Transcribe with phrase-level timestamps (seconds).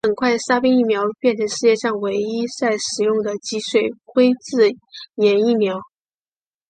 [0.03, 4.75] 很快沙宾疫苗就变成世界上唯一在使用的脊髓灰质
[5.13, 5.77] 炎疫苗。